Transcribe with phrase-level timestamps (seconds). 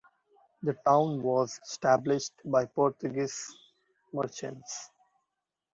[0.63, 3.55] The town was established by Portuguese
[4.11, 4.89] merchants.